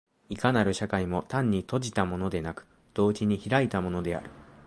[0.29, 2.65] いかなる社会も単に閉じたものでなく、
[2.95, 4.31] 同時に開いたものである。